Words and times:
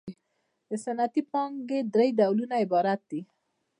د 0.69 0.71
صنعتي 0.83 1.21
پانګې 1.31 1.79
درې 1.93 2.07
ډولونه 2.19 2.55
عبارت 2.63 3.01
دي 3.09 3.21